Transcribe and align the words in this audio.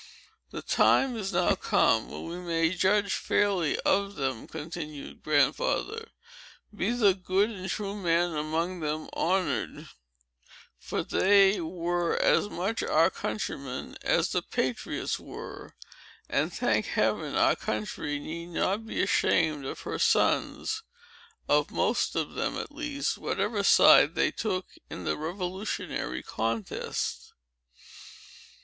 "The 0.49 0.63
time 0.63 1.15
is 1.15 1.31
now 1.31 1.53
come, 1.53 2.09
when 2.09 2.25
we 2.27 2.39
may 2.39 2.71
judge 2.75 3.13
fairly 3.13 3.79
of 3.81 4.15
them," 4.15 4.47
continued 4.47 5.21
Grandfather. 5.21 6.09
"Be 6.75 6.89
the 6.89 7.13
good 7.13 7.51
and 7.51 7.69
true 7.69 7.95
men 7.95 8.33
among 8.33 8.79
them 8.79 9.11
honored; 9.13 9.89
for 10.79 11.03
they 11.03 11.61
were 11.61 12.17
as 12.19 12.49
much 12.49 12.81
our 12.81 13.11
countrymen 13.11 13.95
as 14.01 14.29
the 14.29 14.41
patriots 14.41 15.19
were. 15.19 15.75
And, 16.27 16.51
thank 16.51 16.87
Heaven! 16.87 17.35
our 17.35 17.55
country 17.55 18.17
need 18.17 18.47
not 18.47 18.87
be 18.87 19.03
ashamed 19.03 19.67
of 19.67 19.81
her 19.81 19.99
sons—of 19.99 21.69
most 21.69 22.15
of 22.15 22.33
them, 22.33 22.57
at 22.57 22.71
least—whatever 22.73 23.61
side 23.61 24.15
they 24.15 24.31
took 24.31 24.65
in 24.89 25.03
the 25.03 25.15
revolutionary 25.15 26.23
contest." 26.23 27.33